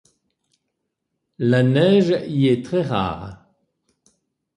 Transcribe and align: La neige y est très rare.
La 1.37 1.61
neige 1.61 2.23
y 2.27 2.47
est 2.47 2.65
très 2.65 2.81
rare. 2.81 3.45